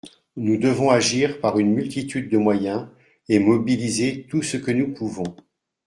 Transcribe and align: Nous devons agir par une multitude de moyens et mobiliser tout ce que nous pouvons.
Nous 0.35 0.57
devons 0.57 0.89
agir 0.89 1.39
par 1.41 1.59
une 1.59 1.75
multitude 1.75 2.27
de 2.31 2.37
moyens 2.39 2.87
et 3.29 3.37
mobiliser 3.37 4.25
tout 4.27 4.41
ce 4.41 4.57
que 4.57 4.71
nous 4.71 4.95
pouvons. 4.95 5.35